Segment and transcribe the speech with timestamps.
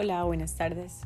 [0.00, 1.00] Hola, buenas tardes.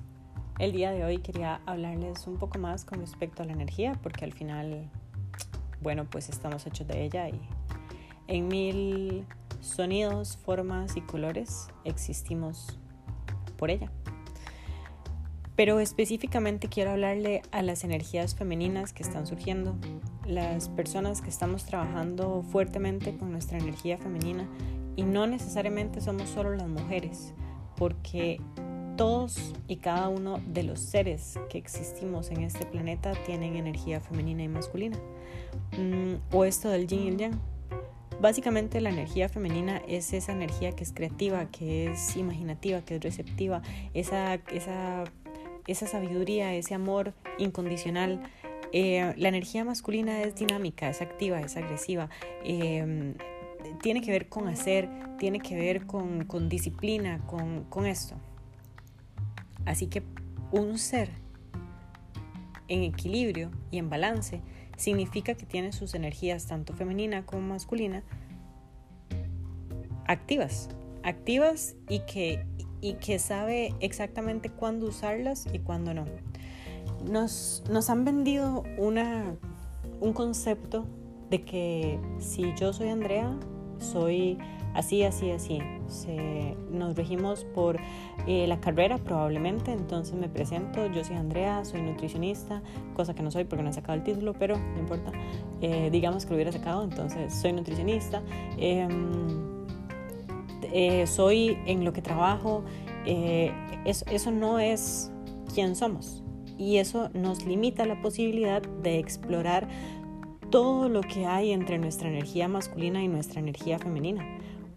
[0.58, 4.26] El día de hoy quería hablarles un poco más con respecto a la energía, porque
[4.26, 4.90] al final,
[5.80, 7.40] bueno, pues estamos hechos de ella y
[8.28, 9.24] en mil
[9.62, 12.78] sonidos, formas y colores existimos
[13.56, 13.90] por ella.
[15.56, 19.74] Pero específicamente quiero hablarle a las energías femeninas que están surgiendo,
[20.26, 24.46] las personas que estamos trabajando fuertemente con nuestra energía femenina
[24.96, 27.32] y no necesariamente somos solo las mujeres,
[27.74, 28.38] porque
[29.02, 34.44] todos y cada uno de los seres que existimos en este planeta tienen energía femenina
[34.44, 34.96] y masculina.
[35.76, 37.40] Mm, o esto del yin y yang.
[38.20, 43.02] Básicamente la energía femenina es esa energía que es creativa, que es imaginativa, que es
[43.02, 44.38] receptiva, esa,
[45.66, 48.22] sabiduría, ese amor incondicional.
[48.72, 52.08] Eh, la energía masculina es dinámica, es activa, es agresiva.
[52.44, 53.14] Em,
[53.82, 58.14] tiene que ver con hacer, tiene que ver con, disciplina, con esto.
[59.64, 60.02] Así que
[60.50, 61.10] un ser
[62.68, 64.40] en equilibrio y en balance
[64.76, 68.02] significa que tiene sus energías, tanto femenina como masculina,
[70.06, 70.68] activas,
[71.02, 72.44] activas y que,
[72.80, 76.04] y que sabe exactamente cuándo usarlas y cuándo no.
[77.04, 79.36] Nos, nos han vendido una,
[80.00, 80.86] un concepto
[81.30, 83.38] de que si yo soy Andrea,
[83.78, 84.38] soy
[84.74, 85.58] así, así, así.
[86.70, 87.78] nos regimos por
[88.26, 92.62] eh, la carrera probablemente, entonces me presento, yo soy Andrea, soy nutricionista,
[92.94, 95.12] cosa que no soy porque no he sacado el título, pero no importa,
[95.60, 98.22] eh, digamos que lo hubiera sacado, entonces soy nutricionista,
[98.58, 99.66] em,
[100.72, 102.64] eh, soy en lo que trabajo,
[103.04, 105.10] eso no es
[105.52, 106.22] quién somos.
[106.56, 109.66] Y eso nos limita la posibilidad de explorar
[110.50, 114.24] todo lo que hay entre nuestra energía masculina y nuestra energía femenina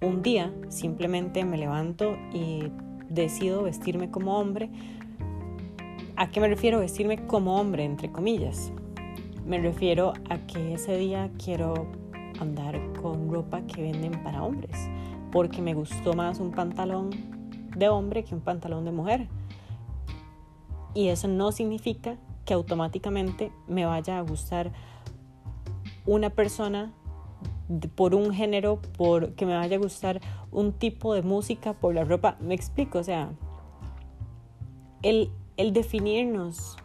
[0.05, 2.71] un día simplemente me levanto y
[3.09, 4.69] decido vestirme como hombre.
[6.15, 8.71] ¿A qué me refiero vestirme como hombre, entre comillas?
[9.45, 11.87] Me refiero a que ese día quiero
[12.39, 14.89] andar con ropa que venden para hombres,
[15.31, 17.09] porque me gustó más un pantalón
[17.75, 19.27] de hombre que un pantalón de mujer.
[20.93, 24.71] Y eso no significa que automáticamente me vaya a gustar
[26.05, 26.93] una persona
[27.95, 30.21] por un género, por que me vaya a gustar
[30.51, 32.37] un tipo de música, por la ropa.
[32.39, 33.31] Me explico, o sea,
[35.01, 36.77] el, el definirnos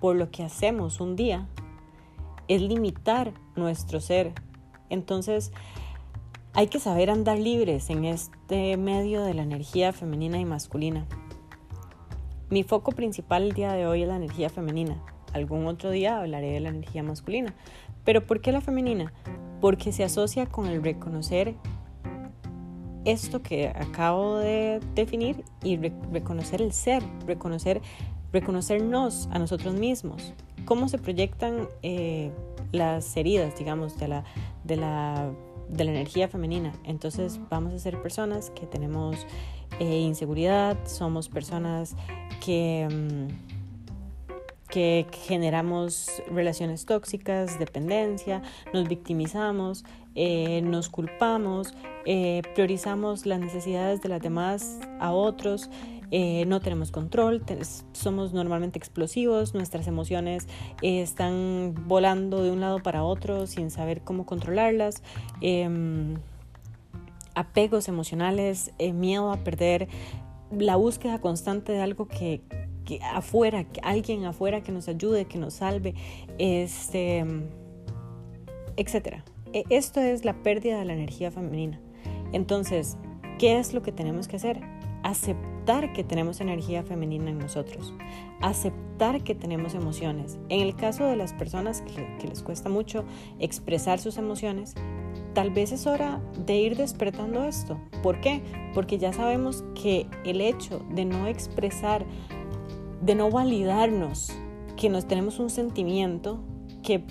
[0.00, 1.48] por lo que hacemos un día
[2.48, 4.32] es limitar nuestro ser.
[4.88, 5.52] Entonces,
[6.52, 11.06] hay que saber andar libres en este medio de la energía femenina y masculina.
[12.48, 15.02] Mi foco principal el día de hoy es la energía femenina.
[15.32, 17.54] Algún otro día hablaré de la energía masculina.
[18.04, 19.12] Pero ¿por qué la femenina?
[19.60, 21.54] Porque se asocia con el reconocer
[23.04, 27.80] esto que acabo de definir y reconocer el ser, reconocer,
[28.32, 30.34] reconocernos a nosotros mismos,
[30.64, 32.32] cómo se proyectan eh,
[32.72, 34.24] las heridas, digamos, de la,
[34.64, 35.30] de, la,
[35.68, 36.72] de la energía femenina.
[36.84, 39.24] Entonces vamos a ser personas que tenemos
[39.78, 41.94] eh, inseguridad, somos personas
[42.44, 42.88] que...
[42.90, 43.55] Mm,
[44.66, 49.84] que generamos relaciones tóxicas, dependencia, nos victimizamos,
[50.14, 55.70] eh, nos culpamos, eh, priorizamos las necesidades de las demás a otros,
[56.10, 57.42] eh, no tenemos control,
[57.92, 60.46] somos normalmente explosivos, nuestras emociones
[60.80, 65.02] están volando de un lado para otro sin saber cómo controlarlas,
[65.40, 66.14] em,
[67.34, 69.88] apegos emocionales, miedo a perder,
[70.50, 72.40] la búsqueda constante de algo que,
[72.86, 75.94] que afuera, que alguien afuera que nos ayude, que nos salve,
[76.38, 77.26] este,
[78.76, 79.24] etcétera.
[79.52, 81.78] E, esto es la pérdida de la energía femenina.
[82.32, 82.96] Entonces,
[83.38, 84.60] ¿qué es lo que tenemos que hacer?
[85.02, 87.92] Aceptar que tenemos energía femenina en nosotros,
[88.40, 90.38] aceptar que tenemos emociones.
[90.48, 93.04] En el caso de las personas que, que les cuesta mucho
[93.38, 94.74] expresar sus emociones,
[95.34, 97.78] tal vez es hora de ir despertando esto.
[98.02, 98.42] ¿Por qué?
[98.74, 102.06] Porque ya sabemos que el hecho de no expresar
[103.00, 104.32] de no validarnos
[104.76, 106.40] que nos tenemos un sentimiento
[106.82, 107.04] que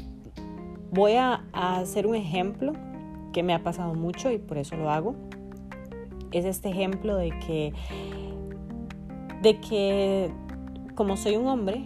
[0.92, 2.74] voy a, hacer un ejemplo
[3.34, 5.16] que me ha pasado mucho y por eso lo hago.
[6.32, 7.74] Es este ejemplo de que,
[9.42, 10.32] de que
[10.96, 11.86] como soy un hombre,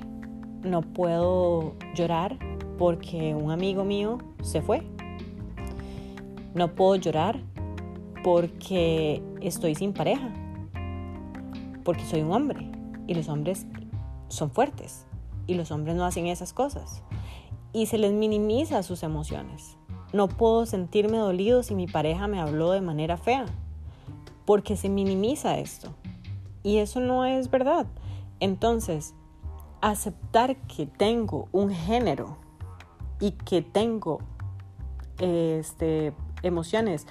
[0.64, 2.38] no puedo llorar
[2.78, 4.84] porque un amigo mío se fue.
[6.54, 7.40] No puedo llorar
[8.24, 10.30] porque estoy sin pareja.
[11.84, 12.70] Porque soy un hombre.
[13.08, 13.66] Y los hombres
[14.30, 15.06] son fuertes
[15.48, 17.02] y los hombres no hacen esas cosas.
[17.74, 19.78] Y se les minimiza sus emociones.
[20.14, 23.46] No puedo sentirme dolido si mi pareja me habló de manera fea,
[24.46, 25.94] porque se minimiza esto.
[26.64, 27.88] y eso no es verdad.
[28.40, 29.14] Entonces,
[29.82, 32.38] aceptar que tengo un género
[33.20, 34.20] y que tengo
[35.20, 37.06] este, emociones,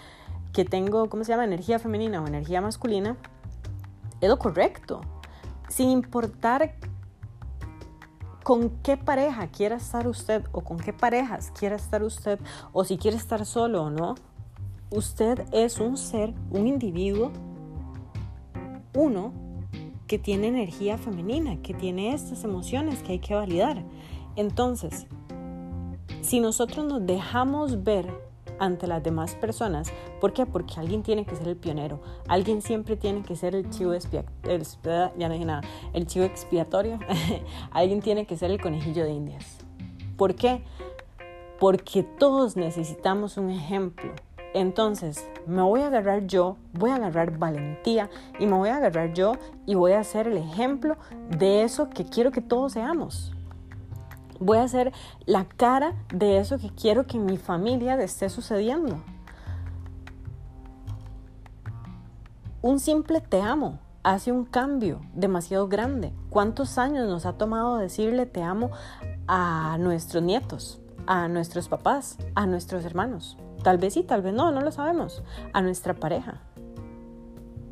[0.52, 1.44] que tengo, ¿cómo se llama?
[1.44, 3.16] Energía femenina o energía masculina,
[4.20, 5.00] es lo correcto.
[5.68, 6.74] Sin importar
[8.48, 12.40] con qué pareja quiera estar usted o con qué parejas quiera estar usted
[12.72, 14.14] o si quiere estar solo o no,
[14.88, 17.30] usted es un ser, un individuo,
[18.94, 19.34] uno
[20.06, 23.84] que tiene energía femenina, que tiene estas emociones que hay que validar.
[24.34, 25.06] Entonces,
[26.22, 28.27] si nosotros nos dejamos ver
[28.58, 30.46] ante las demás personas, ¿por qué?
[30.46, 35.12] Porque alguien tiene que ser el pionero, alguien siempre tiene que ser el chivo expiatorio,
[35.16, 35.62] ya no nada,
[35.92, 36.98] el chivo expiatorio,
[37.70, 39.58] alguien tiene que ser el conejillo de indias.
[40.16, 40.62] ¿Por qué?
[41.58, 44.12] Porque todos necesitamos un ejemplo,
[44.54, 48.08] entonces, me voy a agarrar yo, voy a agarrar valentía
[48.38, 49.34] y me voy a agarrar yo
[49.66, 50.96] y voy a ser el ejemplo
[51.28, 53.34] de eso que quiero que todos seamos.
[54.40, 54.92] Voy a ser
[55.26, 59.02] la cara de eso que quiero que mi familia esté sucediendo.
[62.62, 66.12] Un simple te amo hace un cambio demasiado grande.
[66.30, 68.70] ¿Cuántos años nos ha tomado decirle te amo
[69.26, 73.36] a nuestros nietos, a nuestros papás, a nuestros hermanos?
[73.62, 75.22] Tal vez sí, tal vez no, no lo sabemos.
[75.52, 76.40] A nuestra pareja.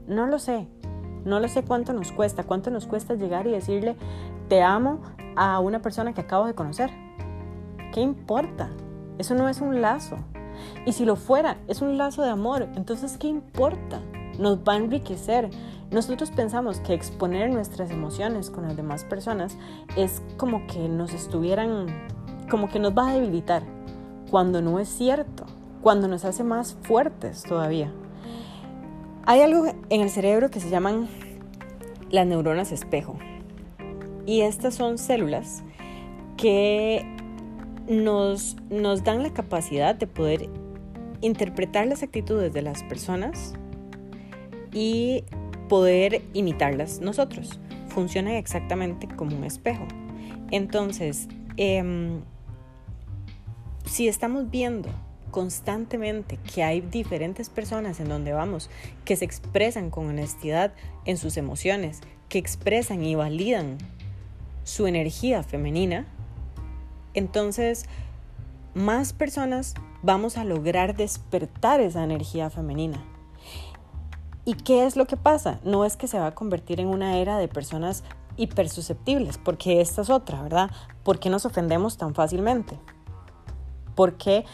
[0.06, 0.68] No lo sé.
[1.24, 3.96] No lo sé cuánto nos cuesta, cuánto nos cuesta llegar y decirle
[4.48, 5.00] te amo
[5.36, 6.90] a una persona que acabo de conocer.
[7.92, 8.70] ¿Qué importa?
[9.18, 10.16] Eso no es un lazo.
[10.84, 12.68] Y si lo fuera, es un lazo de amor.
[12.74, 14.00] Entonces, ¿qué importa?
[14.38, 15.50] Nos va a enriquecer.
[15.90, 19.56] Nosotros pensamos que exponer nuestras emociones con las demás personas
[19.96, 21.86] es como que nos estuvieran,
[22.50, 23.62] como que nos va a debilitar,
[24.30, 25.46] cuando no es cierto
[25.86, 27.92] cuando nos hace más fuertes todavía.
[29.24, 31.08] Hay algo en el cerebro que se llaman
[32.10, 33.16] las neuronas espejo.
[34.26, 35.62] Y estas son células
[36.36, 37.06] que
[37.88, 40.50] nos, nos dan la capacidad de poder
[41.20, 43.54] interpretar las actitudes de las personas
[44.72, 45.24] y
[45.68, 47.58] poder imitarlas nosotros.
[47.88, 49.86] Funcionan exactamente como un espejo.
[50.50, 52.20] Entonces, em,
[53.84, 54.88] si estamos viendo
[55.30, 58.70] constantemente que hay diferentes personas en donde vamos
[59.04, 60.72] que se expresan con honestidad
[61.04, 63.78] en sus emociones, que expresan y validan
[64.66, 66.06] su energía femenina,
[67.14, 67.86] entonces
[68.74, 73.00] más personas vamos a lograr despertar esa energía femenina.
[74.44, 75.60] ¿Y qué es lo que pasa?
[75.62, 78.02] No es que se va a convertir en una era de personas
[78.36, 80.70] hipersusceptibles, porque esta es otra, ¿verdad?
[81.04, 82.76] ¿Por qué nos ofendemos tan fácilmente?
[83.94, 84.44] ¿Por qué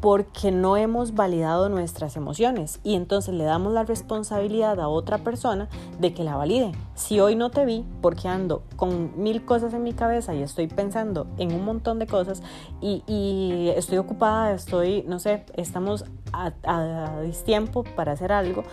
[0.00, 5.68] porque no hemos validado nuestras emociones y entonces le damos la responsabilidad a otra persona
[5.98, 6.72] de que la valide.
[6.94, 10.68] Si hoy no te vi porque ando con mil cosas en mi cabeza y estoy
[10.68, 12.42] pensando en un montón de cosas
[12.80, 18.64] y, estoy ocupada, estoy, no sé, estamos a, a distiempo para hacer algo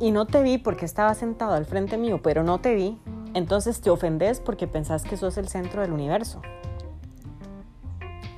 [0.00, 2.98] y no te vi porque estaba sentado al frente mío, pero no te vi,
[3.34, 6.42] entonces te ofendes porque pensás que sos el centro del universo.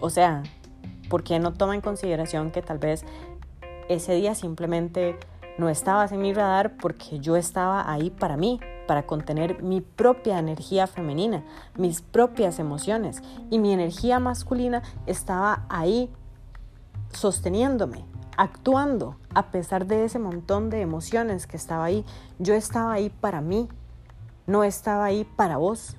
[0.01, 0.43] O sea,
[1.15, 3.05] porque no toma en consideración que tal vez
[3.89, 5.17] ese día simplemente
[5.59, 10.41] no estabas en mi radar porque yo estaba ahí para mí, para contener mi propia
[10.41, 11.45] energía femenina,
[11.77, 16.11] mis propias emociones y mi energía masculina estaba ahí
[17.13, 18.05] sosteniéndome,
[18.37, 22.05] actuando a pesar de ese montón de emociones que estaba ahí.
[22.41, 23.69] Yo estaba ahí para mí,
[24.49, 25.95] no estaba ahí para vos.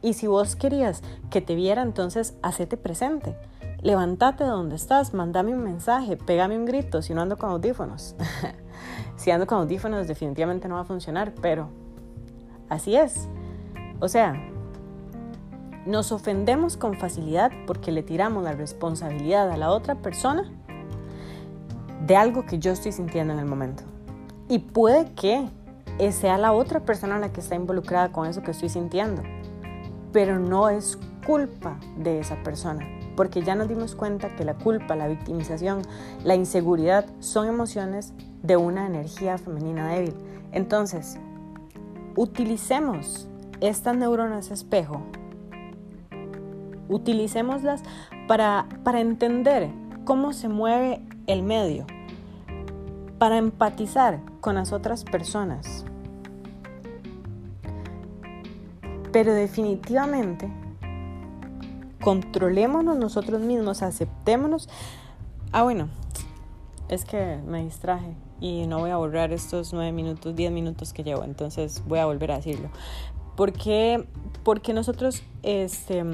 [0.00, 3.34] Y si vos querías que te viera, entonces hacete presente
[3.82, 8.14] levántate de donde estás, mandame un mensaje, pégame un grito si no ando con audífonos.
[9.16, 11.68] si ando con audífonos definitivamente no va a funcionar, pero
[12.68, 13.28] así es.
[14.00, 14.34] O sea,
[15.86, 20.50] nos ofendemos con facilidad porque le tiramos la responsabilidad a la otra persona
[22.06, 23.82] de algo que yo estoy sintiendo en el momento.
[24.48, 25.48] Y puede que
[26.12, 29.22] sea la otra persona la que está involucrada con eso que estoy sintiendo,
[30.12, 34.96] pero no es culpa de esa persona porque ya nos dimos cuenta que la culpa,
[34.96, 35.82] la victimización,
[36.24, 40.14] la inseguridad son emociones de una energía femenina débil.
[40.52, 41.18] Entonces,
[42.16, 43.28] utilicemos
[43.60, 45.02] estas neuronas espejo,
[46.88, 47.82] utilicémoslas
[48.26, 49.68] para, para entender
[50.06, 51.84] cómo se mueve el medio,
[53.18, 55.84] para empatizar con las otras personas.
[59.12, 60.50] Pero definitivamente
[62.00, 64.68] controlémonos nosotros mismos, aceptémonos.
[65.52, 65.88] Ah, bueno,
[66.88, 68.16] es que me distraje.
[68.42, 72.06] y no voy a borrar estos nueve minutos, diez minutos que llevo, entonces voy a
[72.06, 72.70] volver a decirlo.
[73.36, 74.08] ¿Por qué?
[74.44, 76.04] Porque nosotros, este,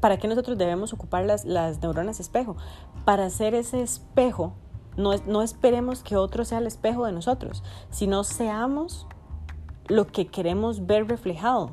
[0.00, 2.56] ¿para qué nosotros debemos ocupar las, neuronas espejo?
[3.04, 4.54] Para hacer ese espejo,
[4.96, 9.06] no, no esperemos que otro sea el espejo de nosotros, sino seamos
[9.86, 11.72] lo que queremos ver reflejado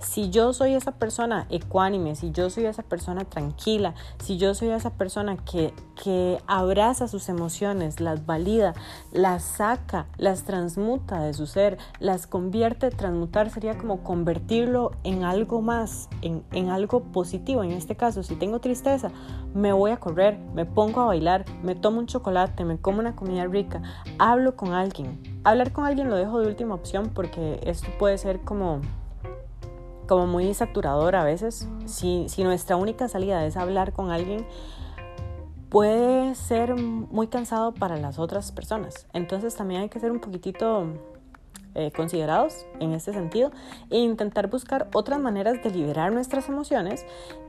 [0.00, 4.68] si yo soy esa persona ecuánime, si yo soy esa persona tranquila, si yo soy
[4.68, 8.74] esa persona que, que abraza sus emociones, las valida,
[9.12, 15.62] las saca, las transmuta de su ser, las convierte, transmutar sería como convertirlo en algo
[15.62, 17.64] más, en, en algo positivo.
[17.64, 19.10] En este caso, si tengo tristeza,
[19.54, 23.16] me voy a correr, me pongo a bailar, me tomo un chocolate, me como una
[23.16, 23.82] comida rica,
[24.18, 25.20] hablo con alguien.
[25.42, 28.80] Hablar con alguien lo dejo de última opción porque esto puede ser como
[30.08, 31.68] como muy saturador a veces.
[31.84, 34.44] Si, nuestra única salida es hablar con alguien,
[35.68, 39.06] puede ser muy cansado para las otras personas.
[39.12, 40.86] Entonces también hay que ser un poquitito
[41.74, 43.52] eh, considerados en este sentido
[43.90, 47.06] e intentar buscar otras maneras de liberar nuestras emociones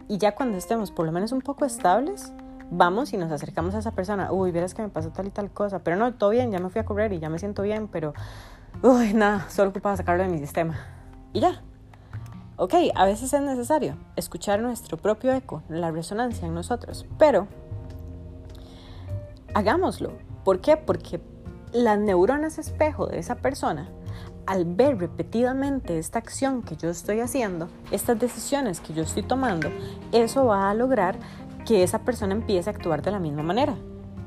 [0.07, 2.33] y ya cuando estemos por lo menos un poco estables,
[2.71, 5.51] vamos y nos acercamos a esa persona, uy, verás que me pasó tal y tal
[5.51, 7.87] cosa, pero no, todo bien, ya me fui a correr y ya me siento bien,
[7.87, 8.13] pero,
[8.83, 10.77] uy, nada, solo ocupaba sacarlo de mi sistema.
[11.33, 11.61] Y ya,
[12.61, 17.47] Ok, a veces es necesario escuchar nuestro propio eco, la resonancia en nosotros, pero
[19.53, 20.11] hagámoslo.
[20.43, 20.75] ¿Por qué?
[20.75, 21.21] Porque
[21.71, 23.89] las neuronas espejo de esa persona,
[24.45, 29.69] al ver repetidamente esta acción que yo estoy haciendo, estas decisiones que yo estoy tomando,
[30.11, 31.17] eso va a lograr
[31.65, 33.75] que esa persona empiece a actuar de la misma manera.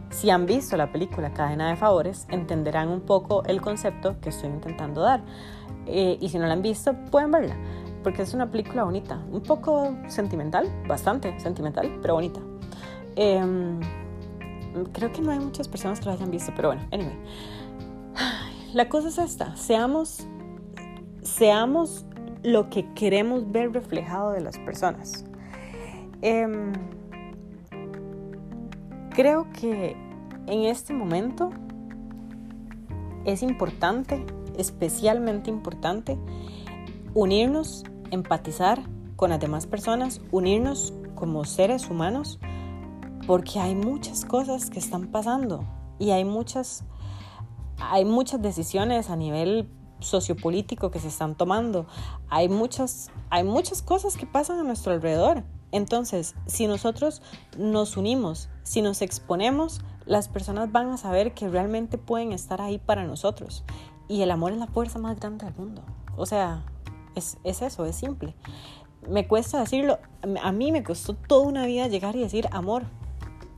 [0.08, 4.48] Si han visto la película Cadena de Favores, entenderán un poco el concepto que estoy
[4.48, 5.20] intentando dar.
[5.84, 7.56] Eh, y si no la han visto, pueden verla
[8.02, 12.40] porque es una película bonita, un poco sentimental, bastante sentimental, pero bonita.
[13.16, 13.80] Em,
[14.92, 17.16] creo que no hay muchas personas que la hayan visto, pero bueno, anyway.
[18.74, 20.26] La cosa es esta, seamos,
[21.22, 22.06] seamos
[22.42, 25.24] lo que queremos ver reflejado de las personas.
[26.22, 26.72] Em,
[29.10, 29.94] creo que
[30.46, 31.50] en este momento
[33.24, 34.24] es importante,
[34.56, 36.18] especialmente importante,
[37.14, 38.80] unirnos empatizar
[39.16, 42.38] con las demás personas, unirnos como seres humanos,
[43.26, 45.64] porque hay muchas cosas que están pasando
[45.98, 46.84] y hay muchas,
[47.78, 49.68] hay muchas decisiones a nivel
[50.00, 51.86] sociopolítico que se están tomando.
[52.28, 55.44] Hay muchas, hay muchas cosas que pasan a nuestro alrededor.
[55.70, 57.22] Entonces, si nosotros
[57.56, 62.78] nos unimos, si nos exponemos, las personas van a saber que realmente pueden estar ahí
[62.78, 63.64] para nosotros.
[64.08, 65.82] Y el amor es la fuerza más grande del mundo.
[66.16, 66.64] O sea,
[67.14, 68.34] es, eso, es simple.
[69.08, 69.98] Me cuesta decirlo,
[70.42, 72.84] a mí me costó toda una vida llegar y decir amor.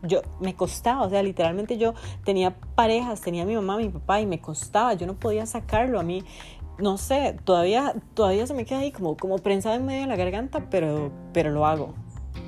[0.03, 1.95] Yo me costaba, o sea, literalmente yo
[2.25, 6.03] tenía parejas, tenía mi mamá, mi papá y me costaba, yo no podía sacarlo a
[6.03, 6.25] mí.
[6.79, 10.17] No sé, todavía, todavía se me queda ahí como, como prensado en medio de la
[10.17, 11.95] garganta, pero, pero lo hago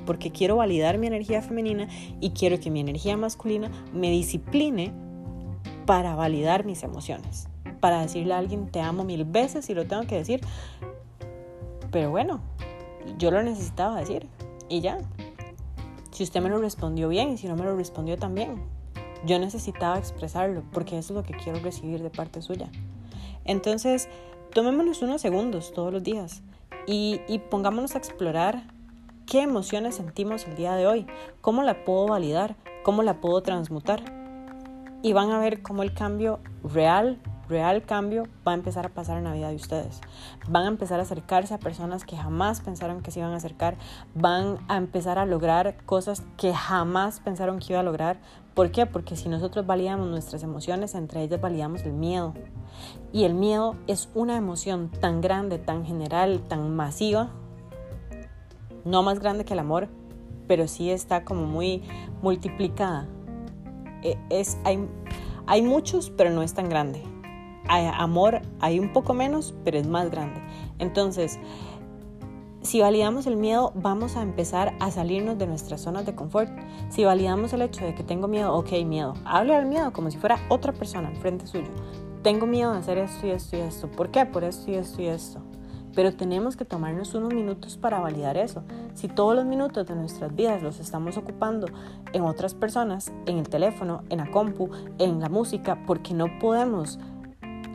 [0.07, 1.87] porque quiero validar mi energía femenina
[2.19, 4.91] y quiero que mi energía masculina me discipline
[5.85, 7.47] para validar mis emociones,
[7.79, 10.41] para decirle a alguien te amo mil veces y lo tengo que decir,
[11.91, 12.41] pero bueno,
[13.17, 14.27] yo lo necesitaba decir
[14.69, 14.99] y ya.
[16.11, 18.61] Si usted me lo respondió bien y si no me lo respondió también.
[19.25, 22.69] Yo necesitaba expresarlo porque eso es lo que quiero recibir de parte suya.
[23.45, 24.09] Entonces,
[24.53, 26.41] tomémonos unos segundos todos los días
[26.85, 28.63] y, y pongámonos a explorar
[29.25, 31.07] qué emociones sentimos el día de hoy,
[31.41, 34.01] cómo la puedo validar, cómo la puedo transmutar.
[35.03, 39.17] Y van a ver cómo el cambio real real cambio va a empezar a pasar
[39.17, 40.01] en la vida de ustedes.
[40.49, 43.77] Van a empezar a acercarse a personas que jamás pensaron que se iban a acercar.
[44.15, 48.19] Van a empezar a lograr cosas que jamás pensaron que iba a lograr.
[48.53, 48.85] ¿Por qué?
[48.85, 52.33] Porque si nosotros validamos nuestras emociones, entre ellas validamos el miedo.
[53.11, 57.29] Y el miedo es una emoción tan grande, tan general, tan masiva.
[58.83, 59.89] No más grande que el amor,
[60.47, 61.83] pero sí está como muy
[62.21, 63.07] multiplicada.
[64.01, 64.87] E, es, hay,
[65.45, 67.03] hay muchos, pero no es tan grande
[67.69, 70.41] amor hay un poco menos, pero es más grande.
[70.79, 71.39] Entonces,
[72.67, 76.51] si validamos el miedo, vamos a empezar a salirnos de nuestras zonas de confort.
[76.89, 79.13] Si validamos el hecho de que tengo miedo, ok, miedo.
[79.23, 81.69] Hable al miedo como si fuera otra persona al frente suyo.
[82.23, 83.89] Tengo miedo de hacer esto y esto y esto.
[83.89, 84.25] ¿Por qué?
[84.25, 85.39] Por esto y esto y esto.
[85.95, 88.63] Pero tenemos que tomarnos unos minutos para validar eso.
[88.95, 91.67] Si todos los minutos de nuestras vidas los estamos ocupando
[92.11, 96.99] en otras personas, en el teléfono, en la compu, en la música, porque no podemos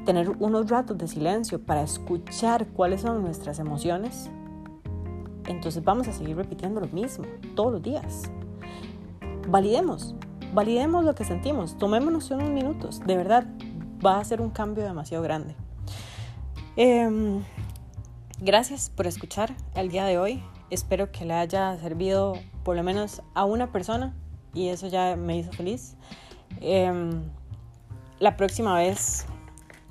[0.05, 4.31] tener unos ratos de silencio para escuchar cuáles son nuestras emociones,
[5.47, 8.23] entonces vamos a seguir repitiendo lo mismo todos los días.
[9.49, 10.15] Validemos,
[10.55, 13.47] validemos lo que sentimos, tomémonos unos minutos, de verdad
[14.05, 15.55] va a ser un cambio demasiado grande.
[16.77, 17.43] Em,
[18.41, 23.23] gracias por escuchar el día de hoy, espero que le haya servido por lo menos
[23.35, 24.15] a una persona
[24.55, 25.97] y eso ya me hizo feliz.
[26.61, 27.23] Em,
[28.19, 29.27] la próxima vez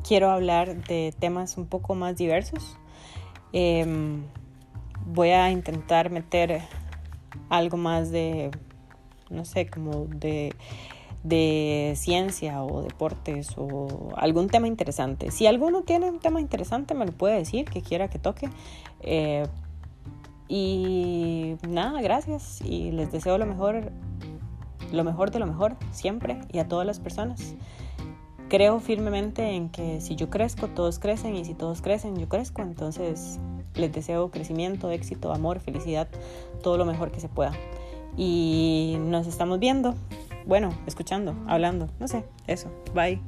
[0.07, 2.77] quiero hablar de temas un poco más diversos.
[3.53, 4.23] Em,
[5.05, 6.61] voy a intentar meter
[7.49, 8.51] algo más de,
[9.29, 10.53] no sé, como de,
[11.23, 15.31] de ciencia o deportes o algún tema interesante.
[15.31, 18.49] Si alguno tiene un tema interesante, me lo puede decir, que quiera que toque.
[19.01, 19.45] Eh,
[20.47, 23.91] y nada, gracias y les deseo lo mejor,
[24.91, 27.55] lo mejor de lo mejor siempre y a todas las personas.
[28.51, 32.61] Creo firmemente en que si yo crezco, todos crecen y si todos crecen, yo crezco.
[32.61, 33.39] Entonces
[33.75, 36.09] les deseo crecimiento, éxito, amor, felicidad,
[36.61, 37.53] todo lo mejor que se pueda.
[38.17, 39.95] Y nos estamos viendo,
[40.45, 42.69] bueno, escuchando, hablando, no sé, eso.
[42.93, 43.21] Bye.